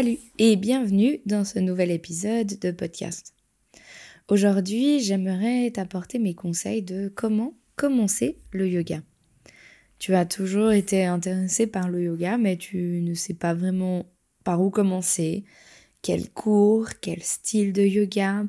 Salut 0.00 0.18
et 0.38 0.56
bienvenue 0.56 1.20
dans 1.26 1.44
ce 1.44 1.58
nouvel 1.58 1.90
épisode 1.90 2.58
de 2.58 2.70
podcast. 2.70 3.34
Aujourd'hui, 4.28 5.00
j'aimerais 5.00 5.70
t'apporter 5.72 6.18
mes 6.18 6.34
conseils 6.34 6.80
de 6.80 7.12
comment 7.14 7.52
commencer 7.76 8.38
le 8.50 8.66
yoga. 8.66 9.02
Tu 9.98 10.14
as 10.14 10.24
toujours 10.24 10.72
été 10.72 11.04
intéressé 11.04 11.66
par 11.66 11.90
le 11.90 12.02
yoga, 12.02 12.38
mais 12.38 12.56
tu 12.56 13.02
ne 13.02 13.12
sais 13.12 13.34
pas 13.34 13.52
vraiment 13.52 14.06
par 14.42 14.62
où 14.62 14.70
commencer, 14.70 15.44
quel 16.00 16.30
cours, 16.30 16.88
quel 17.02 17.22
style 17.22 17.74
de 17.74 17.82
yoga, 17.82 18.46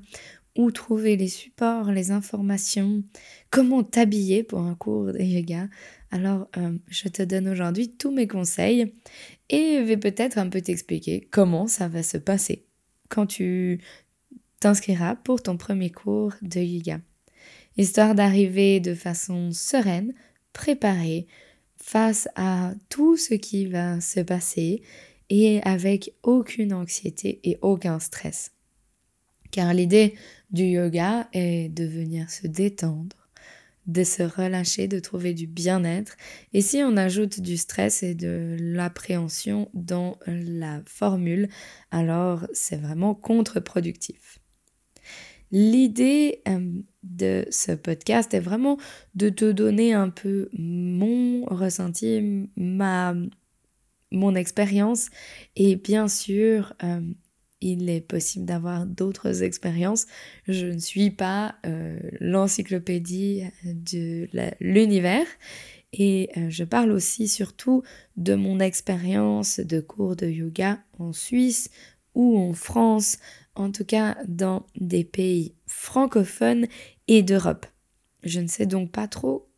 où 0.57 0.71
trouver 0.71 1.15
les 1.15 1.27
supports, 1.27 1.91
les 1.91 2.11
informations, 2.11 3.03
comment 3.49 3.83
t'habiller 3.83 4.43
pour 4.43 4.59
un 4.59 4.75
cours 4.75 5.13
de 5.13 5.21
yoga. 5.21 5.67
Alors, 6.11 6.47
euh, 6.57 6.77
je 6.89 7.07
te 7.07 7.23
donne 7.23 7.47
aujourd'hui 7.47 7.89
tous 7.89 8.11
mes 8.11 8.27
conseils 8.27 8.93
et 9.49 9.81
vais 9.81 9.97
peut-être 9.97 10.37
un 10.37 10.49
peu 10.49 10.61
t'expliquer 10.61 11.27
comment 11.31 11.67
ça 11.67 11.87
va 11.87 12.03
se 12.03 12.17
passer 12.17 12.65
quand 13.09 13.25
tu 13.27 13.81
t'inscriras 14.59 15.15
pour 15.15 15.41
ton 15.41 15.57
premier 15.57 15.89
cours 15.89 16.33
de 16.41 16.59
yoga. 16.59 16.99
Histoire 17.77 18.15
d'arriver 18.15 18.79
de 18.79 18.93
façon 18.93 19.51
sereine, 19.51 20.13
préparée, 20.53 21.27
face 21.77 22.27
à 22.35 22.73
tout 22.89 23.17
ce 23.17 23.33
qui 23.33 23.65
va 23.65 23.99
se 24.01 24.19
passer 24.19 24.81
et 25.29 25.61
avec 25.63 26.13
aucune 26.23 26.73
anxiété 26.73 27.39
et 27.43 27.57
aucun 27.61 27.99
stress. 27.99 28.51
Car 29.51 29.73
l'idée 29.73 30.15
du 30.51 30.63
yoga 30.63 31.27
est 31.33 31.69
de 31.69 31.85
venir 31.85 32.29
se 32.29 32.47
détendre, 32.47 33.15
de 33.87 34.03
se 34.03 34.23
relâcher, 34.23 34.87
de 34.87 34.99
trouver 34.99 35.33
du 35.33 35.47
bien-être. 35.47 36.15
Et 36.53 36.61
si 36.61 36.77
on 36.83 36.97
ajoute 36.97 37.41
du 37.41 37.57
stress 37.57 38.03
et 38.03 38.15
de 38.15 38.55
l'appréhension 38.59 39.69
dans 39.73 40.17
la 40.27 40.81
formule, 40.85 41.49
alors 41.91 42.47
c'est 42.53 42.77
vraiment 42.77 43.13
contre-productif. 43.13 44.39
L'idée 45.51 46.41
euh, 46.47 46.81
de 47.03 47.45
ce 47.49 47.73
podcast 47.73 48.33
est 48.33 48.39
vraiment 48.39 48.77
de 49.15 49.27
te 49.27 49.51
donner 49.51 49.93
un 49.93 50.09
peu 50.09 50.49
mon 50.53 51.43
ressenti, 51.43 52.47
ma, 52.55 53.13
mon 54.11 54.35
expérience 54.35 55.09
et 55.57 55.75
bien 55.75 56.07
sûr 56.07 56.73
euh, 56.83 57.01
il 57.61 57.89
est 57.89 58.01
possible 58.01 58.45
d'avoir 58.45 58.85
d'autres 58.85 59.43
expériences. 59.43 60.07
Je 60.47 60.67
ne 60.67 60.79
suis 60.79 61.11
pas 61.11 61.55
euh, 61.65 61.99
l'encyclopédie 62.19 63.43
de 63.63 64.27
l'univers 64.59 65.25
et 65.93 66.29
je 66.49 66.63
parle 66.63 66.91
aussi 66.91 67.27
surtout 67.27 67.83
de 68.15 68.33
mon 68.33 68.59
expérience 68.59 69.59
de 69.59 69.81
cours 69.81 70.15
de 70.15 70.27
yoga 70.27 70.79
en 70.99 71.11
Suisse 71.11 71.69
ou 72.15 72.37
en 72.37 72.53
France, 72.53 73.17
en 73.55 73.71
tout 73.71 73.85
cas 73.85 74.17
dans 74.27 74.65
des 74.75 75.03
pays 75.03 75.55
francophones 75.67 76.67
et 77.07 77.23
d'Europe. 77.23 77.65
Je 78.23 78.39
ne 78.39 78.47
sais 78.47 78.65
donc 78.65 78.91
pas 78.91 79.07
trop 79.07 79.47
euh, 79.47 79.50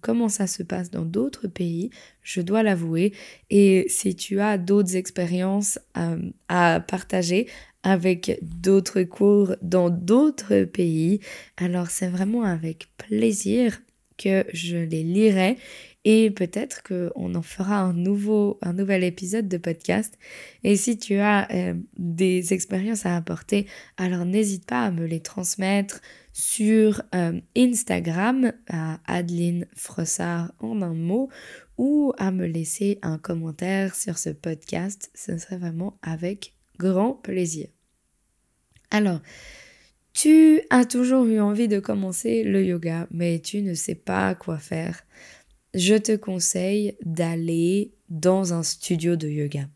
comment 0.00 0.28
ça 0.28 0.46
se 0.46 0.62
passe 0.62 0.90
dans 0.90 1.04
d'autres 1.04 1.48
pays, 1.48 1.90
je 2.22 2.40
dois 2.40 2.62
l'avouer. 2.62 3.12
Et 3.50 3.86
si 3.88 4.14
tu 4.14 4.40
as 4.40 4.58
d'autres 4.58 4.96
expériences 4.96 5.78
euh, 5.96 6.18
à 6.48 6.80
partager 6.80 7.46
avec 7.82 8.38
d'autres 8.42 9.02
cours 9.02 9.54
dans 9.62 9.90
d'autres 9.90 10.64
pays, 10.64 11.20
alors 11.56 11.90
c'est 11.90 12.08
vraiment 12.08 12.44
avec 12.44 12.88
plaisir 12.98 13.80
que 14.18 14.44
je 14.52 14.76
les 14.76 15.02
lirai 15.02 15.56
et 16.04 16.30
peut-être 16.30 16.82
qu'on 16.82 17.34
en 17.34 17.42
fera 17.42 17.80
un 17.80 17.92
nouvel 17.92 19.04
épisode 19.04 19.48
de 19.48 19.58
podcast. 19.58 20.18
Et 20.64 20.76
si 20.76 20.98
tu 20.98 21.16
as 21.16 21.50
euh, 21.52 21.74
des 21.98 22.54
expériences 22.54 23.04
à 23.04 23.16
apporter, 23.16 23.66
alors 23.96 24.24
n'hésite 24.24 24.64
pas 24.66 24.84
à 24.84 24.90
me 24.90 25.04
les 25.04 25.20
transmettre 25.20 26.00
sur 26.32 27.02
euh, 27.14 27.40
Instagram 27.56 28.52
à 28.68 29.00
Adeline 29.06 29.66
Frossard 29.74 30.52
en 30.60 30.82
un 30.82 30.94
mot 30.94 31.28
ou 31.78 32.12
à 32.18 32.30
me 32.30 32.46
laisser 32.46 32.98
un 33.02 33.18
commentaire 33.18 33.94
sur 33.94 34.18
ce 34.18 34.30
podcast. 34.30 35.10
Ce 35.14 35.36
serait 35.38 35.58
vraiment 35.58 35.98
avec 36.02 36.54
grand 36.78 37.14
plaisir. 37.14 37.68
Alors, 38.90 39.20
tu 40.12 40.60
as 40.70 40.84
toujours 40.84 41.24
eu 41.26 41.40
envie 41.40 41.68
de 41.68 41.78
commencer 41.78 42.42
le 42.42 42.64
yoga, 42.64 43.06
mais 43.10 43.38
tu 43.38 43.62
ne 43.62 43.74
sais 43.74 43.94
pas 43.94 44.34
quoi 44.34 44.58
faire 44.58 45.04
je 45.74 45.94
te 45.94 46.16
conseille 46.16 46.96
d'aller 47.04 47.92
dans 48.08 48.52
un 48.52 48.62
studio 48.62 49.16
de 49.16 49.28
yoga. 49.28 49.68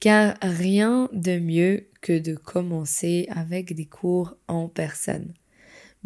Car 0.00 0.36
rien 0.42 1.08
de 1.12 1.38
mieux 1.38 1.88
que 2.00 2.16
de 2.16 2.34
commencer 2.34 3.26
avec 3.30 3.74
des 3.74 3.86
cours 3.86 4.36
en 4.46 4.68
personne. 4.68 5.32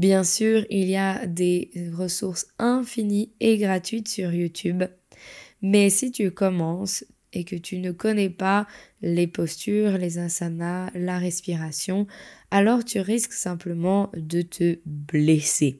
Bien 0.02 0.24
sûr, 0.24 0.66
il 0.68 0.90
y 0.90 0.96
a 0.96 1.28
des 1.28 1.70
ressources 1.96 2.48
infinies 2.58 3.30
et 3.38 3.56
gratuites 3.56 4.08
sur 4.08 4.34
YouTube, 4.34 4.82
mais 5.62 5.90
si 5.90 6.10
tu 6.10 6.32
commences 6.32 7.04
et 7.32 7.44
que 7.44 7.54
tu 7.54 7.78
ne 7.78 7.92
connais 7.92 8.28
pas 8.28 8.66
les 9.00 9.28
postures, 9.28 9.98
les 9.98 10.18
asanas, 10.18 10.90
la 10.96 11.18
respiration, 11.18 12.08
alors 12.50 12.84
tu 12.84 12.98
risques 12.98 13.32
simplement 13.32 14.10
de 14.16 14.42
te 14.42 14.80
blesser 14.86 15.78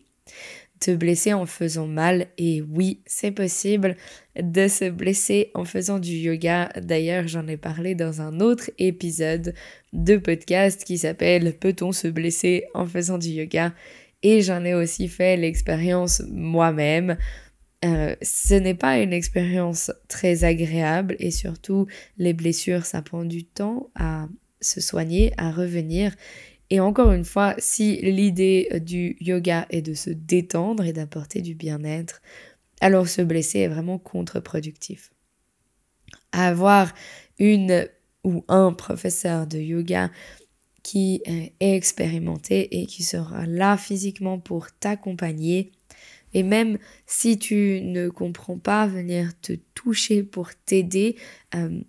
te 0.83 0.91
blesser 0.91 1.33
en 1.33 1.47
faisant 1.47 1.87
mal. 1.87 2.27
Et 2.39 2.61
oui, 2.61 3.03
c'est 3.07 3.31
possible 3.31 3.97
de 4.37 4.67
se 4.67 4.91
blesser 4.91 5.51
en 5.55 5.65
faisant 5.65 6.01
du 6.01 6.13
yoga. 6.13 6.71
D'ailleurs, 6.81 7.29
j'en 7.29 7.47
ai 7.47 7.57
parlé 7.57 7.95
dans 7.95 8.21
un 8.21 8.41
autre 8.41 8.71
épisode 8.79 9.55
de 9.93 10.17
podcast 10.17 10.83
qui 10.85 10.99
s'appelle 10.99 11.57
Peut-on 11.57 11.93
se 11.93 12.09
blesser 12.09 12.65
en 12.75 12.85
faisant 12.85 13.19
du 13.19 13.29
yoga? 13.29 13.73
Et 14.23 14.43
j'en 14.43 14.65
ai 14.65 14.75
aussi 14.75 15.09
fait 15.09 15.37
l'expérience 15.37 16.23
moi-même. 16.31 17.17
Euh, 17.85 18.15
ce 18.23 18.55
n'est 18.55 18.75
pas 18.75 18.99
une 18.99 19.13
expérience 19.13 19.91
très 20.07 20.45
agréable 20.45 21.17
et 21.19 21.33
surtout 21.33 21.87
les 22.17 22.33
blessures, 22.33 22.87
ça 22.87 23.03
prend 23.03 23.25
du 23.25 23.45
temps 23.45 23.91
à 23.97 24.29
se 24.61 24.81
soigner, 24.81 25.33
à 25.37 25.51
revenir. 25.51 26.15
Et 26.71 26.79
encore 26.79 27.13
une 27.13 27.25
fois, 27.25 27.55
si 27.59 27.97
l'idée 27.97 28.69
du 28.81 29.17
yoga 29.21 29.67
est 29.71 29.83
de 29.83 29.95
se 29.95 30.11
détendre 30.11 30.85
et 30.85 30.93
d'apporter 30.93 31.43
du 31.43 31.55
bien-être, 31.55 32.23
alors 32.81 33.09
se 33.09 33.21
blesser 33.21 33.61
est 33.61 33.69
vraiment 33.69 33.99
contre-productif. 33.99 35.13
Avoir 36.33 36.95
une 37.39 37.89
ou 38.25 38.45
un 38.49 38.73
professeur 38.73 39.47
de 39.47 39.59
yoga 39.59 40.11
qui 40.83 41.23
est 41.25 41.53
expérimenté 41.61 42.81
et 42.81 42.87
qui 42.87 43.03
sera 43.03 43.47
là 43.47 43.77
physiquement 43.77 44.39
pour 44.39 44.73
t'accompagner. 44.73 45.73
Et 46.35 46.43
même 46.43 46.79
si 47.07 47.39
tu 47.39 47.81
ne 47.83 48.09
comprends 48.09 48.59
pas, 48.59 48.87
venir 48.87 49.39
te 49.41 49.53
toucher 49.75 50.23
pour 50.23 50.55
t'aider 50.55 51.17
euh, 51.55 51.81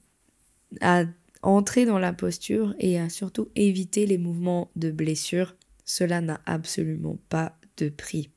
à 0.82 1.06
entrer 1.42 1.86
dans 1.86 2.00
la 2.00 2.14
posture 2.14 2.76
et 2.80 3.00
à 3.00 3.10
surtout 3.10 3.50
éviter 3.56 4.06
les 4.06 4.18
mouvements 4.18 4.70
de 4.76 4.92
blessure. 4.92 5.56
Cela 5.86 6.22
n'a 6.22 6.42
absolument 6.46 7.18
pas 7.30 7.58
de 7.78 7.90
prix. 7.90 8.30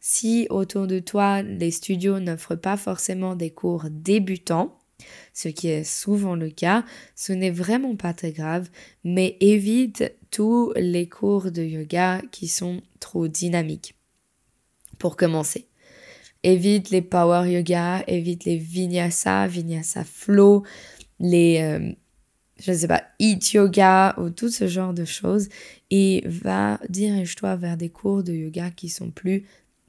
Si 0.00 0.46
autour 0.50 0.86
de 0.86 0.98
toi, 0.98 1.42
les 1.42 1.70
studios 1.70 2.20
n'offrent 2.20 2.56
pas 2.56 2.76
forcément 2.76 3.36
des 3.36 3.50
cours 3.50 3.86
débutants, 3.90 4.78
ce 5.32 5.48
qui 5.48 5.68
est 5.68 5.84
souvent 5.84 6.34
le 6.34 6.50
cas, 6.50 6.84
ce 7.14 7.32
n'est 7.32 7.50
vraiment 7.50 7.96
pas 7.96 8.14
très 8.14 8.32
grave, 8.32 8.68
mais 9.02 9.36
évite 9.40 10.12
tous 10.30 10.72
les 10.76 11.08
cours 11.08 11.50
de 11.50 11.62
yoga 11.62 12.22
qui 12.30 12.48
sont 12.48 12.82
trop 13.00 13.28
dynamiques. 13.28 13.94
Pour 14.98 15.16
commencer, 15.16 15.68
évite 16.42 16.90
les 16.90 17.02
power 17.02 17.50
yoga, 17.50 18.04
évite 18.06 18.44
les 18.44 18.56
vinyasa, 18.56 19.46
vinyasa 19.48 20.04
flow, 20.04 20.64
les, 21.18 21.60
euh, 21.62 21.92
je 22.60 22.72
ne 22.72 22.76
sais 22.76 22.88
pas, 22.88 23.04
eat 23.18 23.52
yoga 23.52 24.14
ou 24.18 24.30
tout 24.30 24.50
ce 24.50 24.68
genre 24.68 24.94
de 24.94 25.04
choses 25.04 25.48
et 25.90 26.22
va, 26.26 26.80
dirige-toi 26.88 27.56
vers 27.56 27.76
des 27.76 27.88
cours 27.90 28.22
de 28.22 28.32
yoga 28.32 28.70
qui 28.70 28.88
sont 28.88 29.10
plus 29.10 29.46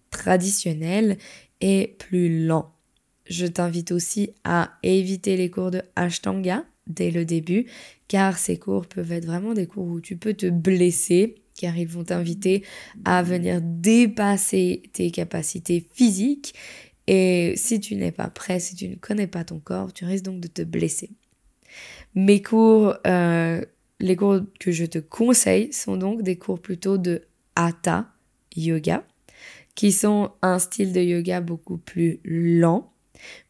traditionnels 0.09 1.17
et 1.61 1.95
plus 1.99 2.45
lents. 2.45 2.74
Je 3.25 3.45
t'invite 3.45 3.91
aussi 3.91 4.31
à 4.43 4.71
éviter 4.83 5.37
les 5.37 5.49
cours 5.49 5.71
de 5.71 5.81
Ashtanga 5.95 6.65
dès 6.87 7.11
le 7.11 7.25
début, 7.25 7.65
car 8.07 8.37
ces 8.37 8.57
cours 8.57 8.85
peuvent 8.85 9.11
être 9.11 9.25
vraiment 9.25 9.53
des 9.53 9.65
cours 9.65 9.87
où 9.87 9.99
tu 9.99 10.15
peux 10.17 10.33
te 10.33 10.47
blesser, 10.47 11.35
car 11.59 11.75
ils 11.77 11.87
vont 11.87 12.03
t'inviter 12.03 12.63
à 13.05 13.23
venir 13.23 13.59
dépasser 13.61 14.83
tes 14.93 15.09
capacités 15.09 15.87
physiques. 15.93 16.53
Et 17.07 17.53
si 17.55 17.79
tu 17.79 17.95
n'es 17.95 18.11
pas 18.11 18.29
prêt, 18.29 18.59
si 18.59 18.75
tu 18.75 18.87
ne 18.87 18.95
connais 18.95 19.27
pas 19.27 19.43
ton 19.43 19.59
corps, 19.59 19.93
tu 19.93 20.05
risques 20.05 20.25
donc 20.25 20.39
de 20.39 20.47
te 20.47 20.61
blesser. 20.61 21.11
Mes 22.13 22.41
cours, 22.41 22.95
euh, 23.05 23.61
les 23.99 24.15
cours 24.15 24.41
que 24.59 24.71
je 24.71 24.85
te 24.85 24.99
conseille 24.99 25.71
sont 25.73 25.97
donc 25.97 26.21
des 26.21 26.37
cours 26.37 26.59
plutôt 26.59 26.97
de 26.97 27.23
Hatha 27.55 28.07
Yoga, 28.55 29.05
qui 29.75 29.91
sont 29.91 30.31
un 30.41 30.59
style 30.59 30.93
de 30.93 31.01
yoga 31.01 31.41
beaucoup 31.41 31.77
plus 31.77 32.19
lent, 32.23 32.93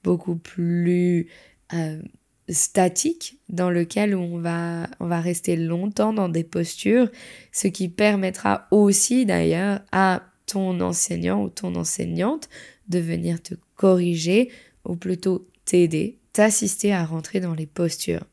beaucoup 0.03 0.35
plus 0.35 1.27
euh, 1.73 2.01
statique, 2.49 3.39
dans 3.49 3.69
lequel 3.69 4.15
on 4.15 4.37
va, 4.37 4.87
on 4.99 5.07
va 5.07 5.19
rester 5.19 5.55
longtemps 5.55 6.13
dans 6.13 6.29
des 6.29 6.43
postures, 6.43 7.09
ce 7.51 7.67
qui 7.67 7.89
permettra 7.89 8.67
aussi 8.71 9.25
d'ailleurs 9.25 9.81
à 9.91 10.23
ton 10.45 10.79
enseignant 10.81 11.43
ou 11.43 11.49
ton 11.49 11.75
enseignante 11.75 12.49
de 12.87 12.99
venir 12.99 13.41
te 13.41 13.55
corriger 13.75 14.51
ou 14.85 14.95
plutôt 14.95 15.47
t'aider, 15.65 16.19
t'assister 16.33 16.93
à 16.93 17.03
rentrer 17.03 17.39
dans 17.39 17.55
les 17.55 17.65
postures. 17.65 18.25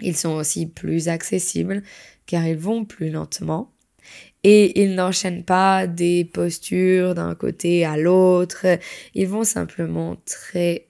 Ils 0.00 0.16
sont 0.16 0.30
aussi 0.30 0.66
plus 0.66 1.08
accessibles 1.08 1.82
car 2.26 2.46
ils 2.46 2.56
vont 2.56 2.84
plus 2.84 3.10
lentement 3.10 3.72
et 4.44 4.82
ils 4.82 4.94
n'enchaînent 4.94 5.44
pas 5.44 5.86
des 5.86 6.24
postures 6.24 7.14
d'un 7.14 7.34
côté 7.34 7.84
à 7.84 7.96
l'autre. 7.96 8.66
Ils 9.14 9.28
vont 9.28 9.44
simplement 9.44 10.16
très 10.24 10.88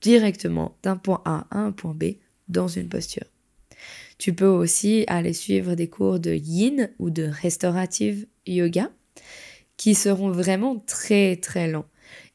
directement 0.00 0.76
d'un 0.82 0.96
point 0.96 1.22
A 1.24 1.46
à 1.50 1.58
un 1.58 1.72
point 1.72 1.94
B 1.94 2.16
dans 2.48 2.68
une 2.68 2.88
posture. 2.88 3.24
Tu 4.18 4.32
peux 4.32 4.46
aussi 4.46 5.04
aller 5.08 5.32
suivre 5.32 5.74
des 5.74 5.88
cours 5.88 6.20
de 6.20 6.32
yin 6.32 6.90
ou 6.98 7.10
de 7.10 7.24
restaurative 7.24 8.26
yoga 8.46 8.90
qui 9.76 9.94
seront 9.94 10.30
vraiment 10.30 10.78
très 10.86 11.36
très 11.36 11.68
lents. 11.68 11.86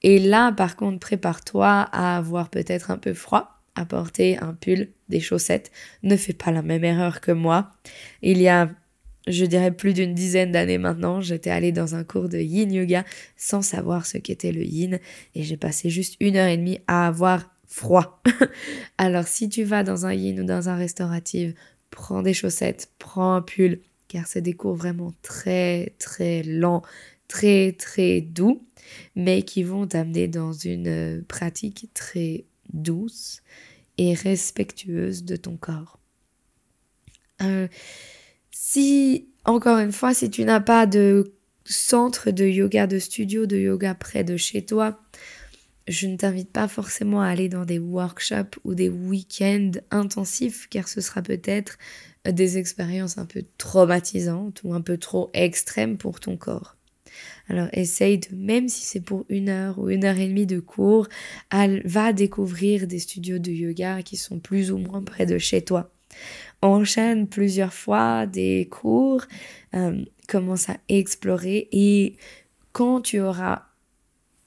Et 0.02 0.20
là, 0.20 0.52
par 0.52 0.76
contre, 0.76 1.00
prépare-toi 1.00 1.68
à 1.68 2.18
avoir 2.18 2.50
peut-être 2.50 2.92
un 2.92 2.98
peu 2.98 3.14
froid, 3.14 3.62
à 3.76 3.86
porter 3.86 4.38
un 4.40 4.54
pull, 4.54 4.90
des 5.08 5.20
chaussettes. 5.20 5.72
Ne 6.04 6.18
fais 6.18 6.34
pas 6.34 6.52
la 6.52 6.62
même 6.62 6.84
erreur 6.84 7.22
que 7.22 7.32
moi. 7.32 7.72
Il 8.22 8.42
y 8.42 8.50
a 8.50 8.70
je 9.30 9.46
dirais 9.46 9.72
plus 9.72 9.94
d'une 9.94 10.14
dizaine 10.14 10.52
d'années 10.52 10.78
maintenant, 10.78 11.22
j'étais 11.22 11.50
allée 11.50 11.72
dans 11.72 11.96
un 11.96 12.04
cours 12.04 12.30
de 12.30 12.40
yin 12.40 12.72
yoga 12.72 13.06
sans 13.38 13.62
savoir 13.62 14.06
ce 14.06 14.18
qu'était 14.18 14.52
le 14.52 14.64
yin 14.64 15.00
et 15.36 15.44
j'ai 15.44 15.58
passé 15.58 15.90
juste 15.90 16.16
une 16.20 16.36
heure 16.36 16.48
et 16.48 16.58
demie 16.58 16.80
à 16.88 17.08
avoir 17.08 17.54
froid. 17.66 18.22
Alors 18.98 19.28
si 19.28 19.48
tu 19.48 19.64
vas 19.64 19.84
dans 19.84 20.06
un 20.06 20.14
yin 20.14 20.42
ou 20.42 20.44
dans 20.44 20.70
un 20.70 20.76
restauratif, 20.76 21.54
prends 21.92 22.22
des 22.22 22.34
chaussettes, 22.34 22.90
prends 22.98 23.36
un 23.36 23.42
pull, 23.42 23.80
car 24.08 24.28
c'est 24.28 24.42
des 24.42 24.54
cours 24.54 24.76
vraiment 24.76 25.14
très 25.22 25.94
très 26.00 26.44
lents, 26.44 26.82
très 27.28 27.74
très 27.74 28.22
doux, 28.22 28.66
mais 29.16 29.44
qui 29.44 29.64
vont 29.64 29.88
t'amener 29.88 30.28
dans 30.28 30.52
une 30.52 30.88
euh, 30.88 31.22
pratique 31.28 31.90
très 31.94 32.46
douce 32.74 33.42
et 33.98 34.14
respectueuse 34.14 35.24
de 35.24 35.36
ton 35.36 35.58
corps. 35.58 36.00
Euh, 37.42 37.68
si, 38.52 39.28
encore 39.46 39.80
une 39.80 39.92
fois, 39.92 40.14
si 40.14 40.30
tu 40.30 40.44
n'as 40.44 40.60
pas 40.60 40.86
de 40.86 41.34
centre 41.66 42.32
de 42.32 42.46
yoga, 42.46 42.88
de 42.88 43.00
studio 43.00 43.46
de 43.46 43.58
yoga 43.58 43.94
près 43.94 44.24
de 44.24 44.38
chez 44.38 44.66
toi, 44.66 45.00
je 45.88 46.08
ne 46.08 46.18
t'invite 46.18 46.52
pas 46.52 46.68
forcément 46.68 47.22
à 47.22 47.28
aller 47.28 47.50
dans 47.50 47.66
des 47.66 47.80
workshops 47.80 48.60
ou 48.64 48.76
des 48.76 48.90
week-ends 48.90 49.72
intensifs 49.92 50.68
car 50.70 50.88
ce 50.88 51.02
sera 51.02 51.22
peut-être 51.22 51.78
des 52.26 52.58
expériences 52.58 53.18
un 53.18 53.26
peu 53.26 53.44
traumatisantes 53.58 54.62
ou 54.64 54.74
un 54.74 54.82
peu 54.82 54.98
trop 54.98 55.32
extrêmes 55.34 55.98
pour 55.98 56.20
ton 56.20 56.38
corps. 56.38 56.76
Alors 57.48 57.68
essaye 57.74 58.20
de, 58.20 58.36
même 58.36 58.70
si 58.70 58.86
c'est 58.86 59.00
pour 59.00 59.26
une 59.30 59.50
heure 59.50 59.80
ou 59.80 59.90
une 59.90 60.06
heure 60.06 60.20
et 60.20 60.28
demie 60.28 60.46
de 60.46 60.60
cours, 60.60 61.08
va 61.52 62.14
découvrir 62.14 62.86
des 62.86 63.00
studios 63.00 63.40
de 63.40 63.52
yoga 63.52 64.04
qui 64.04 64.18
sont 64.18 64.40
plus 64.40 64.72
ou 64.72 64.78
moins 64.78 65.04
près 65.04 65.26
de 65.26 65.40
chez 65.40 65.64
toi 65.64 65.92
enchaîne 66.62 67.28
plusieurs 67.28 67.74
fois 67.74 68.26
des 68.26 68.68
cours, 68.70 69.24
euh, 69.74 70.04
commence 70.28 70.70
à 70.70 70.78
explorer 70.90 71.68
et 71.72 72.18
quand 72.72 73.02
tu 73.02 73.20
auras 73.20 73.64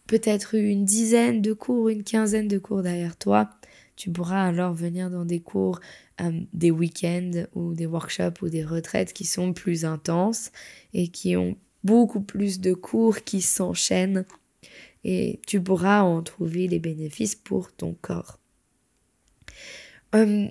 peut-être 0.07 0.55
une 0.55 0.85
dizaine 0.85 1.43
de 1.43 1.53
cours, 1.53 1.89
une 1.89 2.05
quinzaine 2.05 2.49
de 2.49 2.59
cours 2.59 2.83
derrière 2.83 3.17
toi, 3.17 3.51
tu 3.97 4.11
pourras 4.11 4.47
alors 4.47 4.75
venir 4.75 5.11
dans 5.11 5.25
des 5.25 5.41
cours, 5.41 5.81
euh, 6.21 6.41
des 6.53 6.71
week-ends 6.71 7.45
ou 7.55 7.75
des 7.75 7.87
workshops 7.87 8.43
ou 8.43 8.49
des 8.49 8.65
retraites 8.65 9.13
qui 9.13 9.25
sont 9.25 9.53
plus 9.53 9.85
intenses 9.85 10.51
et 10.93 11.09
qui 11.09 11.37
ont 11.37 11.57
beaucoup 11.85 12.21
plus 12.21 12.61
de 12.61 12.75
cours 12.75 13.23
qui 13.23 13.41
s'enchaînent 13.41 14.25
et 15.05 15.41
tu 15.47 15.61
pourras 15.61 16.03
en 16.03 16.23
trouver 16.23 16.69
les 16.69 16.79
bénéfices 16.79 17.35
pour 17.35 17.73
ton 17.73 17.95
corps. 18.01 18.39
Euh, 20.15 20.47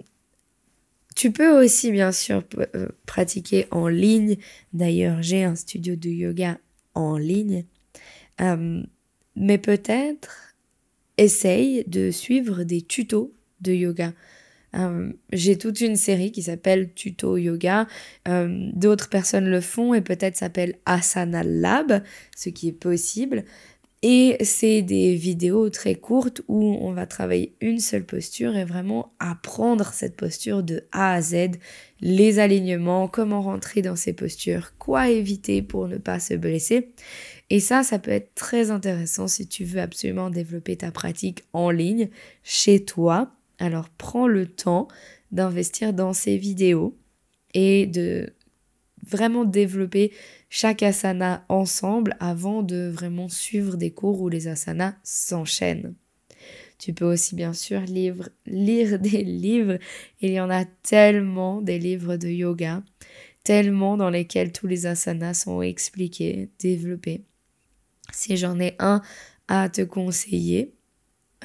tu 1.22 1.30
peux 1.30 1.64
aussi 1.64 1.92
bien 1.92 2.12
sûr 2.12 2.44
euh, 2.74 2.88
pratiquer 3.06 3.68
en 3.70 3.88
ligne. 3.88 4.38
D'ailleurs, 4.74 5.22
j'ai 5.22 5.44
un 5.44 5.54
studio 5.54 5.96
de 5.96 6.10
yoga 6.10 6.58
en 6.96 7.16
ligne. 7.16 7.66
Mais 9.36 9.60
peut-être 9.60 10.56
essaye 11.20 11.84
de 11.86 12.10
suivre 12.10 12.64
des 12.64 12.82
tutos 12.82 13.36
de 13.60 13.72
yoga. 13.72 14.14
J'ai 15.32 15.60
toute 15.60 15.80
une 15.82 15.96
série 15.96 16.32
qui 16.32 16.42
s'appelle 16.42 16.92
Tuto 16.96 17.38
Yoga. 17.38 17.88
D'autres 18.26 19.10
personnes 19.10 19.48
le 19.48 19.62
font 19.62 19.94
et 19.94 20.02
peut-être 20.02 20.38
s'appelle 20.38 20.80
Asana 20.88 21.44
Lab, 21.44 22.02
ce 22.36 22.50
qui 22.50 22.70
est 22.70 22.72
possible. 22.72 23.44
Et 24.04 24.38
c'est 24.44 24.82
des 24.82 25.14
vidéos 25.14 25.70
très 25.70 25.94
courtes 25.94 26.42
où 26.48 26.76
on 26.82 26.92
va 26.92 27.06
travailler 27.06 27.56
une 27.62 27.80
seule 27.80 28.04
posture 28.04 28.56
et 28.56 28.66
vraiment 28.66 29.14
apprendre 29.20 29.94
cette 29.94 30.16
posture 30.16 30.64
de 30.64 30.84
A 30.92 31.14
à 31.14 31.22
Z, 31.22 31.52
les 32.00 32.40
alignements, 32.40 33.08
comment 33.08 33.44
rentrer 33.44 33.84
dans 33.84 33.96
ces 33.96 34.14
postures, 34.14 34.76
quoi 34.80 35.10
éviter 35.10 35.62
pour 35.62 35.88
ne 35.88 35.98
pas 35.98 36.20
se 36.20 36.34
blesser. 36.34 36.94
Et 37.52 37.60
ça, 37.60 37.84
ça 37.84 38.00
peut 38.00 38.10
être 38.10 38.34
très 38.34 38.72
intéressant 38.72 39.28
si 39.28 39.48
tu 39.48 39.66
veux 39.66 39.82
absolument 39.82 40.32
développer 40.32 40.78
ta 40.78 40.90
pratique 40.90 41.44
en 41.54 41.70
ligne 41.70 42.10
chez 42.44 42.84
toi. 42.84 43.36
Alors 43.60 43.90
prends 43.90 44.28
le 44.28 44.48
temps 44.48 44.88
d'investir 45.32 45.94
dans 45.94 46.14
ces 46.14 46.38
vidéos 46.38 46.98
et 47.54 47.86
de 47.86 48.34
vraiment 49.08 49.46
développer 49.46 50.12
chaque 50.50 50.84
asana 50.84 51.46
ensemble 51.50 52.16
avant 52.20 52.64
de 52.64 52.90
vraiment 52.94 53.30
suivre 53.30 53.78
des 53.78 53.92
cours 53.92 54.22
où 54.22 54.30
les 54.30 54.48
asanas 54.48 54.96
s'enchaînent. 55.04 55.96
Tu 56.78 56.94
peux 56.94 57.06
aussi 57.06 57.36
bien 57.36 57.54
sûr 57.54 57.82
lire, 57.82 58.30
lire 58.46 59.00
des 59.00 59.24
livres. 59.24 59.78
Il 60.20 60.32
y 60.32 60.40
en 60.40 60.50
a 60.50 60.66
tellement 60.66 61.62
des 61.62 61.80
livres 61.80 62.18
de 62.18 62.28
yoga, 62.28 62.84
tellement 63.44 63.98
dans 63.98 64.10
lesquels 64.10 64.52
tous 64.52 64.68
les 64.68 64.86
asanas 64.88 65.36
sont 65.36 65.62
expliqués, 65.62 66.50
développés. 66.60 67.24
Si 68.12 68.36
j'en 68.36 68.60
ai 68.60 68.76
un 68.80 69.02
à 69.48 69.70
te 69.70 69.82
conseiller, 69.82 70.74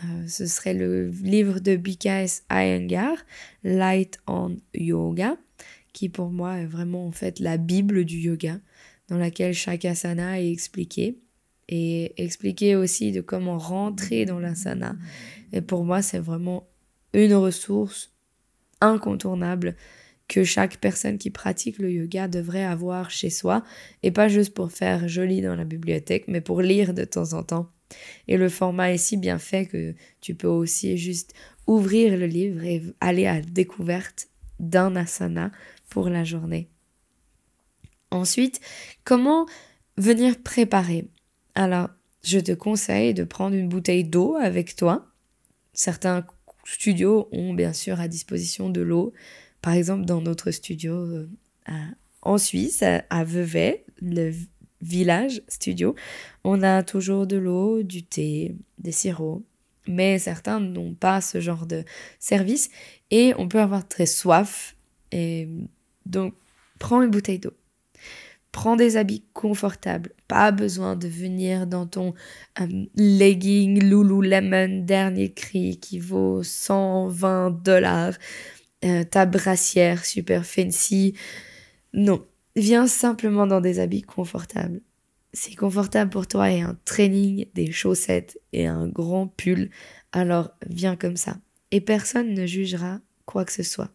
euh, 0.05 0.27
ce 0.27 0.47
serait 0.47 0.75
le 0.75 1.09
livre 1.09 1.61
de 1.61 1.77
BKS 1.77 2.43
Iyengar, 2.51 3.17
Light 3.63 4.19
on 4.27 4.57
Yoga 4.75 5.37
qui 5.97 6.11
pour 6.11 6.29
moi 6.29 6.59
est 6.59 6.67
vraiment 6.67 7.07
en 7.07 7.11
fait 7.11 7.41
la 7.41 7.57
Bible 7.57 8.05
du 8.05 8.19
yoga, 8.19 8.61
dans 9.09 9.17
laquelle 9.17 9.55
chaque 9.55 9.87
asana 9.87 10.41
est 10.41 10.53
expliqué. 10.53 11.19
Et 11.69 12.13
expliqué 12.23 12.77
aussi 12.77 13.11
de 13.11 13.21
comment 13.21 13.59
rentrer 13.59 14.25
dans 14.25 14.39
l'asana. 14.39 14.95
Et 15.53 15.61
pour 15.61 15.85
moi, 15.85 16.01
c'est 16.01 16.21
vraiment 16.21 16.69
une 17.13 17.35
ressource 17.35 18.15
incontournable 18.81 19.75
que 20.29 20.45
chaque 20.45 20.77
personne 20.77 21.19
qui 21.19 21.31
pratique 21.31 21.79
le 21.79 21.91
yoga 21.91 22.29
devrait 22.29 22.63
avoir 22.63 23.11
chez 23.11 23.31
soi, 23.31 23.65
et 24.05 24.13
pas 24.13 24.29
juste 24.29 24.55
pour 24.55 24.71
faire 24.71 25.09
joli 25.09 25.41
dans 25.41 25.57
la 25.57 25.65
bibliothèque, 25.65 26.29
mais 26.29 26.41
pour 26.41 26.61
lire 26.63 26.95
de 26.95 27.05
temps 27.05 27.33
en 27.33 27.43
temps. 27.43 27.71
Et 28.29 28.37
le 28.37 28.49
format 28.49 28.93
est 28.93 28.99
si 28.99 29.17
bien 29.17 29.39
fait 29.39 29.67
que 29.67 29.95
tu 30.21 30.37
peux 30.37 30.47
aussi 30.47 30.99
juste 30.99 31.33
ouvrir 31.67 32.17
le 32.17 32.27
livre 32.27 32.63
et 32.63 32.83
aller 33.01 33.27
à 33.27 33.35
la 33.35 33.41
découverte 33.41 34.29
d'un 34.61 34.95
asana 34.97 35.51
pour 35.89 36.09
la 36.09 36.25
journée. 36.25 36.69
Ensuite, 38.11 38.61
comment 39.05 39.47
venir 39.97 40.41
préparer? 40.43 41.09
Alors, 41.55 41.89
je 42.23 42.39
te 42.39 42.53
conseille 42.53 43.15
de 43.15 43.25
prendre 43.25 43.57
une 43.57 43.69
bouteille 43.69 44.05
d'eau 44.05 44.37
avec 44.37 44.77
toi. 44.77 45.07
Certains 45.73 46.27
studios 46.65 47.29
ont 47.33 47.55
bien 47.55 47.73
sûr 47.73 48.01
à 48.01 48.09
disposition 48.09 48.69
de 48.71 48.81
l'eau. 48.81 49.13
Par 49.63 49.75
exemple, 49.75 50.05
dans 50.05 50.21
notre 50.21 50.51
studio 50.51 50.93
euh, 50.95 51.29
en 52.23 52.39
Suisse, 52.39 52.83
à 52.83 53.25
Vevey, 53.25 53.85
le 54.01 54.33
village 54.81 55.43
studio, 55.49 55.95
on 56.45 56.63
a 56.63 56.83
toujours 56.83 57.27
de 57.27 57.37
l'eau, 57.37 57.83
du 57.83 58.05
thé, 58.05 58.57
des 58.79 58.93
sirops. 58.93 59.43
Mais 59.89 60.19
certains 60.19 60.59
n'ont 60.59 60.95
pas 60.95 61.21
ce 61.21 61.41
genre 61.41 61.67
de 61.67 61.85
service 62.19 62.71
et 63.13 63.35
on 63.39 63.49
peut 63.49 63.61
avoir 63.61 63.87
très 63.87 64.07
soif. 64.07 64.77
Et 65.13 65.49
donc, 66.07 66.35
prends 66.79 67.03
une 67.03 67.11
bouteille 67.11 67.39
d'eau. 67.39 67.55
Prends 68.53 68.77
des 68.77 68.97
habits 68.97 69.25
confortables. 69.35 70.13
Pas 70.29 70.51
besoin 70.51 70.97
de 70.97 71.09
venir 71.09 71.67
dans 71.67 71.87
ton 71.87 72.15
euh, 72.61 72.87
legging 72.95 73.83
Lululemon 73.83 74.85
dernier 74.85 75.33
cri 75.33 75.79
qui 75.79 75.99
vaut 75.99 76.43
120 76.43 77.63
dollars. 77.63 78.15
Euh, 78.85 79.05
ta 79.05 79.27
brassière 79.27 80.05
super 80.05 80.47
fancy. 80.47 81.15
Non, 81.93 82.25
viens 82.55 82.87
simplement 82.87 83.47
dans 83.47 83.61
des 83.61 83.79
habits 83.79 84.03
confortables. 84.03 84.81
C'est 85.33 85.55
confortable 85.55 86.11
pour 86.11 86.27
toi 86.27 86.51
et 86.51 86.63
un 86.63 86.79
training, 86.87 87.47
des 87.55 87.71
chaussettes 87.71 88.39
et 88.55 88.67
un 88.67 88.89
grand 88.89 89.27
pull, 89.27 89.69
alors 90.13 90.51
viens 90.67 90.97
comme 90.97 91.17
ça. 91.17 91.37
Et 91.73 91.83
personne 91.83 92.33
ne 92.33 92.47
jugera 92.47 93.01
quoi 93.27 93.45
que 93.45 93.53
ce 93.53 93.63
soit. 93.63 93.91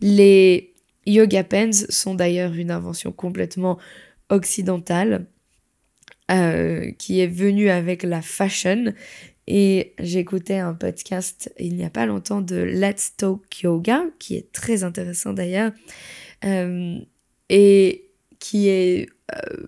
Les 0.00 0.75
yoga 1.06 1.44
pants 1.44 1.86
sont 1.88 2.14
d'ailleurs 2.14 2.54
une 2.54 2.70
invention 2.70 3.12
complètement 3.12 3.78
occidentale 4.28 5.26
euh, 6.30 6.90
qui 6.98 7.20
est 7.20 7.28
venue 7.28 7.70
avec 7.70 8.02
la 8.02 8.20
fashion. 8.20 8.92
Et 9.46 9.94
j'écoutais 10.00 10.58
un 10.58 10.74
podcast 10.74 11.52
il 11.58 11.76
n'y 11.76 11.84
a 11.84 11.90
pas 11.90 12.04
longtemps 12.04 12.40
de 12.40 12.56
Let's 12.56 13.14
Talk 13.16 13.62
Yoga, 13.62 14.02
qui 14.18 14.34
est 14.34 14.50
très 14.50 14.82
intéressant 14.82 15.32
d'ailleurs, 15.32 15.70
euh, 16.44 16.98
et 17.48 18.10
qui 18.40 18.68
est 18.68 19.08
euh, 19.32 19.66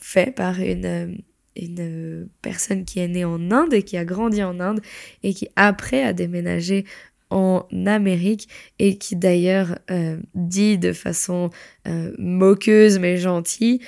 fait 0.00 0.34
par 0.34 0.58
une, 0.58 1.22
une 1.54 2.28
personne 2.40 2.86
qui 2.86 3.00
est 3.00 3.08
née 3.08 3.26
en 3.26 3.50
Inde 3.50 3.74
et 3.74 3.82
qui 3.82 3.98
a 3.98 4.06
grandi 4.06 4.42
en 4.42 4.58
Inde 4.58 4.80
et 5.22 5.34
qui 5.34 5.48
après 5.56 6.02
a 6.02 6.14
déménagé 6.14 6.86
en 7.30 7.66
Amérique 7.86 8.48
et 8.78 8.98
qui 8.98 9.16
d'ailleurs 9.16 9.78
euh, 9.90 10.18
dit 10.34 10.78
de 10.78 10.92
façon 10.92 11.50
euh, 11.88 12.12
moqueuse 12.18 12.98
mais 12.98 13.16
gentille 13.16 13.80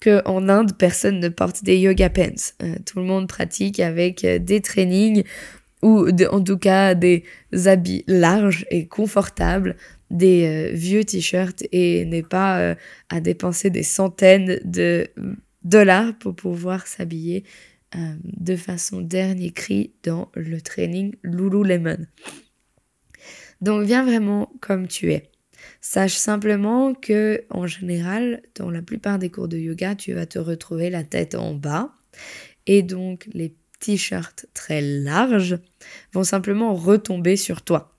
que 0.00 0.22
en 0.26 0.48
Inde 0.48 0.76
personne 0.78 1.20
ne 1.20 1.28
porte 1.28 1.64
des 1.64 1.78
yoga 1.78 2.10
pants. 2.10 2.52
Euh, 2.62 2.76
tout 2.84 2.98
le 3.00 3.04
monde 3.04 3.28
pratique 3.28 3.80
avec 3.80 4.24
des 4.24 4.60
trainings 4.60 5.24
ou 5.82 6.08
en 6.30 6.42
tout 6.42 6.58
cas 6.58 6.94
des 6.94 7.24
habits 7.66 8.04
larges 8.06 8.66
et 8.70 8.86
confortables, 8.86 9.76
des 10.10 10.70
vieux 10.72 11.04
t-shirts 11.04 11.64
et 11.70 12.04
n'est 12.06 12.22
pas 12.22 12.74
à 13.08 13.20
dépenser 13.20 13.70
des 13.70 13.82
centaines 13.82 14.58
de 14.64 15.06
dollars 15.64 16.16
pour 16.18 16.34
pouvoir 16.34 16.86
s'habiller 16.86 17.44
de 17.94 18.56
façon 18.56 19.00
dernier 19.00 19.50
cri 19.50 19.92
dans 20.02 20.30
le 20.34 20.60
training 20.60 21.14
Lululemon. 21.22 22.06
Donc 23.60 23.84
viens 23.84 24.04
vraiment 24.04 24.52
comme 24.60 24.88
tu 24.88 25.12
es. 25.12 25.30
Sache 25.80 26.14
simplement 26.14 26.94
que 26.94 27.44
en 27.50 27.66
général, 27.66 28.42
dans 28.54 28.70
la 28.70 28.82
plupart 28.82 29.18
des 29.18 29.30
cours 29.30 29.48
de 29.48 29.58
yoga, 29.58 29.94
tu 29.94 30.12
vas 30.12 30.26
te 30.26 30.38
retrouver 30.38 30.90
la 30.90 31.04
tête 31.04 31.34
en 31.34 31.54
bas 31.54 31.92
et 32.66 32.82
donc 32.82 33.28
les 33.32 33.54
t-shirts 33.80 34.46
très 34.54 34.80
larges 34.80 35.58
vont 36.12 36.24
simplement 36.24 36.74
retomber 36.74 37.36
sur 37.36 37.62
toi. 37.62 37.92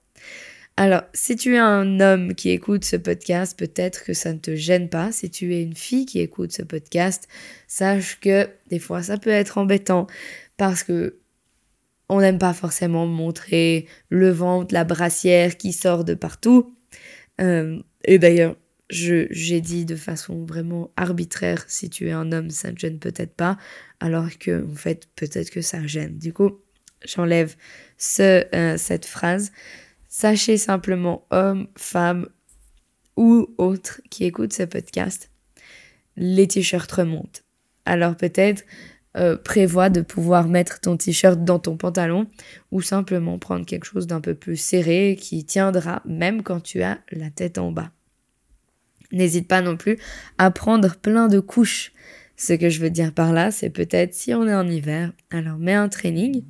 Alors, 0.80 1.02
si 1.14 1.36
tu 1.36 1.56
es 1.56 1.60
un 1.60 2.00
homme 2.00 2.36
qui 2.36 2.52
écoute 2.52 2.86
ce 2.86 2.98
podcast, 2.98 3.58
peut-être 3.58 4.04
que 4.04 4.14
ça 4.14 4.32
ne 4.32 4.38
te 4.38 4.56
gêne 4.56 4.90
pas. 4.90 5.12
Si 5.12 5.32
tu 5.32 5.56
es 5.56 5.64
une 5.64 5.76
fille 5.76 6.06
qui 6.06 6.20
écoute 6.20 6.52
ce 6.52 6.62
podcast, 6.62 7.28
sache 7.68 8.20
que 8.20 8.48
des 8.68 8.78
fois 8.78 9.02
ça 9.02 9.18
peut 9.18 9.32
être 9.32 9.58
embêtant 9.58 10.06
parce 10.56 10.84
que 10.84 11.18
on 12.10 12.22
n'aime 12.22 12.40
pas 12.40 12.54
forcément 12.54 13.06
montrer 13.06 13.88
le 14.10 14.30
ventre, 14.30 14.74
la 14.74 14.84
brassière 14.84 15.58
qui 15.58 15.74
sort 15.74 16.04
de 16.04 16.14
partout. 16.14 16.74
Euh, 17.42 17.82
et 18.06 18.20
d'ailleurs, 18.20 18.56
j'ai 18.90 19.62
dit 19.62 19.86
de 19.86 19.96
façon 19.96 20.46
vraiment 20.46 20.92
arbitraire, 20.96 21.66
si 21.68 21.90
tu 21.90 22.08
es 22.08 22.12
un 22.12 22.32
homme, 22.32 22.50
ça 22.50 22.72
ne 22.72 22.78
gêne 22.78 23.00
peut-être 23.00 23.34
pas, 23.34 23.58
alors 24.00 24.38
que 24.40 24.66
en 24.66 24.76
fait, 24.76 25.10
peut-être 25.16 25.50
que 25.50 25.62
ça 25.62 25.86
gêne. 25.86 26.18
Du 26.18 26.32
coup, 26.32 26.62
j'enlève 27.06 27.56
euh, 28.20 28.78
cette 28.78 29.06
phrase. 29.06 29.52
Sachez 30.08 30.58
simplement, 30.58 31.28
homme, 31.32 31.68
femme 31.76 32.30
ou 33.18 33.54
autre 33.58 34.02
qui 34.10 34.24
écoute 34.24 34.54
ce 34.54 34.64
podcast, 34.64 35.30
les 36.16 36.48
t-shirts 36.48 36.92
remontent. 36.92 37.42
Alors 37.86 38.16
peut-être 38.16 38.64
euh, 39.16 39.38
prévois 39.38 39.90
de 39.90 40.02
pouvoir 40.02 40.48
mettre 40.48 40.80
ton 40.80 40.98
t-shirt 40.98 41.44
dans 41.44 41.60
ton 41.60 41.78
pantalon 41.78 42.28
ou 42.72 42.82
simplement 42.82 43.40
prendre 43.40 43.66
quelque 43.66 43.86
chose 43.86 44.06
d'un 44.06 44.22
peu 44.22 44.36
plus 44.36 44.58
serré 44.58 45.18
qui 45.20 45.46
tiendra 45.46 46.02
même 46.06 46.44
quand 46.44 46.60
tu 46.60 46.84
as 46.84 47.00
la 47.12 47.30
tête 47.30 47.58
en 47.58 47.72
bas. 47.72 47.92
N'hésite 49.12 49.48
pas 49.48 49.62
non 49.62 49.78
plus 49.78 49.98
à 50.38 50.52
prendre 50.52 50.96
plein 50.96 51.28
de 51.28 51.40
couches. 51.40 51.94
Ce 52.36 52.54
que 52.54 52.70
je 52.70 52.80
veux 52.80 52.90
dire 52.90 53.14
par 53.14 53.34
là, 53.34 53.50
c'est 53.50 53.70
peut-être 53.70 54.14
si 54.14 54.34
on 54.34 54.48
est 54.48 54.54
en 54.54 54.68
hiver, 54.68 55.12
alors 55.32 55.58
mets 55.58 55.74
un 55.74 55.90
training 55.90 56.44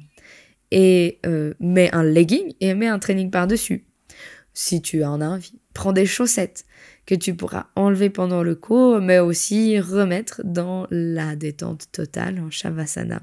et 0.72 1.20
euh, 1.26 1.54
mets 1.60 1.94
un 1.94 2.04
legging 2.04 2.54
et 2.60 2.74
mets 2.74 2.88
un 2.88 3.00
training 3.00 3.32
par-dessus. 3.32 3.86
Si 4.54 4.82
tu 4.82 5.04
en 5.04 5.22
as 5.22 5.28
envie, 5.28 5.60
prends 5.78 5.94
des 5.94 6.08
chaussettes 6.08 6.66
que 7.06 7.14
tu 7.14 7.36
pourras 7.36 7.68
enlever 7.76 8.10
pendant 8.10 8.42
le 8.42 8.56
cours, 8.56 9.00
mais 9.00 9.20
aussi 9.20 9.80
remettre 9.80 10.42
dans 10.44 10.88
la 10.90 11.36
détente 11.36 11.92
totale 11.92 12.40
en 12.40 12.50
Shavasana. 12.50 13.22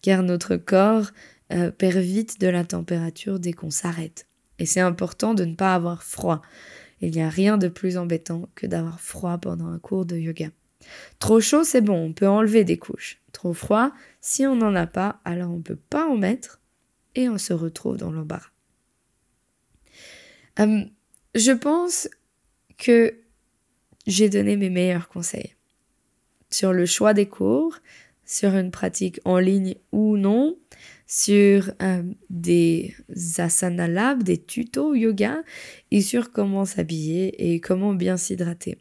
Car 0.00 0.22
notre 0.22 0.56
corps 0.56 1.10
euh, 1.52 1.70
perd 1.70 1.98
vite 1.98 2.40
de 2.40 2.46
la 2.46 2.64
température 2.64 3.38
dès 3.38 3.52
qu'on 3.52 3.70
s'arrête. 3.70 4.26
Et 4.58 4.64
c'est 4.64 4.80
important 4.80 5.34
de 5.34 5.44
ne 5.44 5.54
pas 5.54 5.74
avoir 5.74 6.02
froid. 6.02 6.40
Il 7.02 7.10
n'y 7.10 7.20
a 7.20 7.28
rien 7.28 7.58
de 7.58 7.68
plus 7.68 7.98
embêtant 7.98 8.48
que 8.54 8.66
d'avoir 8.66 8.98
froid 8.98 9.36
pendant 9.36 9.66
un 9.66 9.78
cours 9.78 10.06
de 10.06 10.16
yoga. 10.16 10.48
Trop 11.18 11.40
chaud, 11.40 11.62
c'est 11.62 11.82
bon, 11.82 12.06
on 12.06 12.12
peut 12.14 12.28
enlever 12.28 12.64
des 12.64 12.78
couches. 12.78 13.20
Trop 13.32 13.52
froid, 13.52 13.92
si 14.22 14.46
on 14.46 14.56
n'en 14.56 14.74
a 14.74 14.86
pas, 14.86 15.20
alors 15.26 15.50
on 15.50 15.58
ne 15.58 15.62
peut 15.62 15.78
pas 15.90 16.08
en 16.08 16.16
mettre 16.16 16.58
et 17.14 17.28
on 17.28 17.36
se 17.36 17.52
retrouve 17.52 17.98
dans 17.98 18.10
l'embarras. 18.10 18.50
Euh, 20.58 20.84
je 21.36 21.52
pense 21.52 22.08
que 22.78 23.14
j'ai 24.06 24.28
donné 24.28 24.56
mes 24.56 24.70
meilleurs 24.70 25.08
conseils 25.08 25.54
sur 26.50 26.72
le 26.72 26.86
choix 26.86 27.12
des 27.12 27.26
cours, 27.26 27.78
sur 28.24 28.54
une 28.54 28.70
pratique 28.70 29.20
en 29.24 29.38
ligne 29.38 29.74
ou 29.92 30.16
non, 30.16 30.56
sur 31.06 31.70
euh, 31.82 32.02
des 32.30 32.94
asana 33.38 33.86
lab, 33.86 34.22
des 34.22 34.38
tutos 34.38 34.94
yoga 34.94 35.42
et 35.90 36.00
sur 36.00 36.32
comment 36.32 36.64
s'habiller 36.64 37.52
et 37.52 37.60
comment 37.60 37.94
bien 37.94 38.16
s'hydrater. 38.16 38.78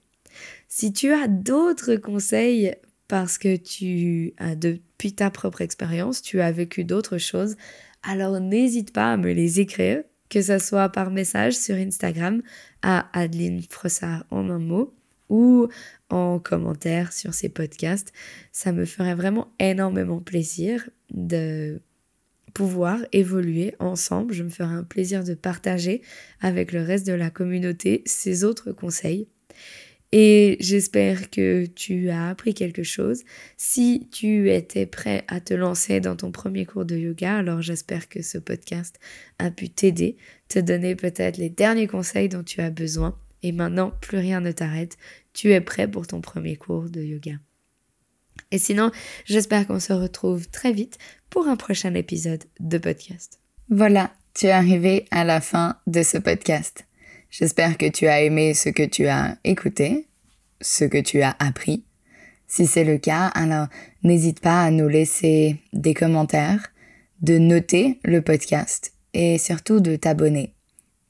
Si 0.68 0.94
tu 0.94 1.12
as 1.12 1.28
d'autres 1.28 1.96
conseils 1.96 2.74
parce 3.08 3.38
que 3.38 3.56
tu 3.56 4.34
as 4.38 4.56
depuis 4.56 5.14
ta 5.14 5.30
propre 5.30 5.62
expérience, 5.62 6.22
tu 6.22 6.42
as 6.42 6.52
vécu 6.52 6.84
d'autres 6.84 7.18
choses, 7.18 7.56
alors 8.02 8.40
n'hésite 8.40 8.94
pas 8.94 9.14
à 9.14 9.18
me 9.18 9.32
les 9.32 9.60
écrire 9.60 10.04
que 10.30 10.42
ce 10.42 10.58
soit 10.60 10.90
par 10.90 11.12
message 11.12 11.54
sur 11.54 11.76
Instagram 11.76 12.42
à 12.82 13.08
Adeline 13.14 13.62
Frossard 13.70 14.26
en 14.32 14.50
un 14.50 14.60
mot 14.60 14.94
ou 15.30 15.68
en 16.10 16.40
commentaire 16.40 17.14
sur 17.14 17.34
ces 17.34 17.50
podcasts. 17.50 18.14
Ça 18.52 18.72
me 18.72 18.86
ferait 18.86 19.16
vraiment 19.16 19.54
énormément 19.60 20.20
plaisir 20.20 20.90
de 21.12 21.82
pouvoir 22.54 23.00
évoluer 23.12 23.76
ensemble. 23.80 24.34
Je 24.34 24.44
me 24.44 24.50
ferai 24.50 24.74
un 24.74 24.84
plaisir 24.84 25.24
de 25.24 25.34
partager 25.34 26.02
avec 26.40 26.72
le 26.72 26.82
reste 26.82 27.06
de 27.06 27.14
la 27.14 27.30
communauté 27.30 28.02
ces 28.06 28.44
autres 28.44 28.72
conseils. 28.72 29.28
Et 30.18 30.56
j'espère 30.62 31.30
que 31.30 31.66
tu 31.66 32.10
as 32.10 32.30
appris 32.30 32.54
quelque 32.54 32.84
chose. 32.84 33.24
Si 33.58 34.08
tu 34.14 34.50
étais 34.50 34.86
prêt 34.86 35.26
à 35.28 35.42
te 35.42 35.54
lancer 35.54 36.00
dans 36.00 36.16
ton 36.16 36.32
premier 36.32 36.66
cours 36.66 36.86
de 36.86 36.96
yoga, 36.96 37.36
alors 37.36 37.62
j'espère 37.62 38.08
que 38.08 38.22
ce 38.22 38.38
podcast 38.38 38.98
a 39.40 39.52
pu 39.52 39.68
t'aider, 39.68 40.16
te 40.48 40.58
donner 40.58 40.96
peut-être 40.96 41.36
les 41.36 41.50
derniers 41.50 41.88
conseils 41.88 42.30
dont 42.30 42.44
tu 42.44 42.62
as 42.62 42.70
besoin. 42.70 43.20
Et 43.44 43.52
maintenant, 43.52 43.92
plus 44.00 44.18
rien 44.18 44.40
ne 44.40 44.54
t'arrête. 44.54 44.98
Tu 45.34 45.52
es 45.52 45.60
prêt 45.60 45.92
pour 45.92 46.08
ton 46.08 46.22
premier 46.22 46.56
cours 46.56 46.90
de 46.90 47.02
yoga. 47.02 47.34
Et 48.52 48.58
sinon, 48.58 48.92
j'espère 49.26 49.68
qu'on 49.68 49.82
se 49.82 49.92
retrouve 49.92 50.48
très 50.48 50.72
vite 50.72 50.98
pour 51.30 51.50
un 51.50 51.58
prochain 51.58 51.94
épisode 51.94 52.46
de 52.62 52.78
podcast. 52.78 53.42
Voilà, 53.70 54.14
tu 54.34 54.46
es 54.46 54.52
arrivé 54.52 55.08
à 55.12 55.26
la 55.26 55.42
fin 55.42 55.78
de 55.88 56.04
ce 56.04 56.18
podcast. 56.18 56.85
J'espère 57.38 57.78
que 57.78 57.90
tu 57.90 58.08
as 58.08 58.22
aimé 58.22 58.54
ce 58.54 58.70
que 58.70 58.84
tu 58.84 59.08
as 59.08 59.38
écouté, 59.44 60.08
ce 60.62 60.86
que 60.86 61.02
tu 61.02 61.22
as 61.22 61.36
appris. 61.38 61.84
Si 62.48 62.66
c'est 62.66 62.86
le 62.86 62.98
cas, 62.98 63.26
alors 63.26 63.68
n'hésite 64.04 64.40
pas 64.40 64.64
à 64.64 64.72
nous 64.72 64.88
laisser 64.88 65.58
des 65.74 65.94
commentaires, 65.94 66.72
de 67.20 67.38
noter 67.38 68.00
le 68.06 68.22
podcast 68.22 68.94
et 69.14 69.38
surtout 69.38 69.82
de 69.82 69.98
t'abonner. 69.98 70.54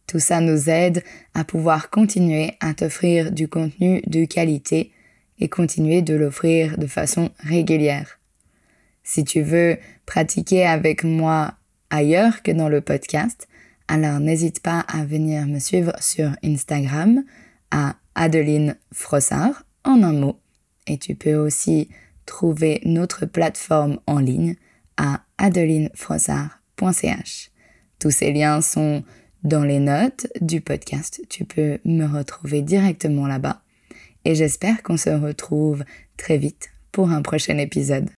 Tout 0.08 0.18
ça 0.18 0.42
nous 0.42 0.68
aide 0.68 1.04
à 1.36 1.44
pouvoir 1.44 1.92
continuer 1.92 2.54
à 2.60 2.74
t'offrir 2.74 3.32
du 3.32 3.48
contenu 3.48 4.02
de 4.08 4.26
qualité 4.26 4.94
et 5.38 5.48
continuer 5.48 6.02
de 6.02 6.16
l'offrir 6.16 6.80
de 6.80 6.88
façon 6.88 7.30
régulière. 7.38 8.20
Si 9.04 9.26
tu 9.26 9.44
veux 9.44 9.78
pratiquer 10.08 10.66
avec 10.66 11.04
moi 11.04 11.54
ailleurs 11.92 12.42
que 12.42 12.52
dans 12.52 12.70
le 12.70 12.82
podcast, 12.82 13.48
alors 13.88 14.20
n'hésite 14.20 14.62
pas 14.62 14.82
à 14.82 15.06
venir 15.06 15.48
me 15.48 15.60
suivre 15.60 15.94
sur 16.00 16.32
Instagram 16.44 17.24
à 17.72 17.96
Adeline 18.16 18.76
Frossard 18.92 19.64
en 19.84 20.04
un 20.04 20.14
mot. 20.14 20.40
Et 20.88 20.98
tu 20.98 21.16
peux 21.16 21.36
aussi 21.36 21.90
trouver 22.26 22.82
notre 22.86 23.26
plateforme 23.26 24.00
en 24.08 24.20
ligne 24.20 24.56
à 24.98 25.22
adelinefrossard.ch. 25.38 27.52
Tous 28.00 28.12
ces 28.12 28.32
liens 28.32 28.62
sont 28.62 29.04
dans 29.44 29.64
les 29.64 29.80
notes 29.80 30.28
du 30.42 30.62
podcast. 30.62 31.22
Tu 31.30 31.46
peux 31.46 31.80
me 31.86 32.06
retrouver 32.06 32.62
directement 32.62 33.28
là-bas. 33.28 33.62
Et 34.26 34.36
j'espère 34.36 34.82
qu'on 34.82 34.98
se 34.98 35.12
retrouve 35.12 35.84
très 36.18 36.38
vite 36.38 36.72
pour 36.92 37.12
un 37.12 37.22
prochain 37.22 37.58
épisode. 37.58 38.10